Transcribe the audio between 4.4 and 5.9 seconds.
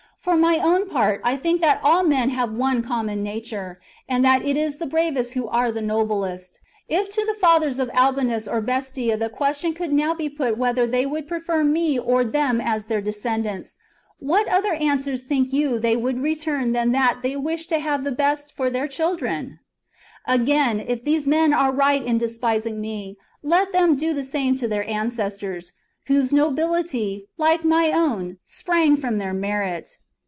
it is the bravest who are the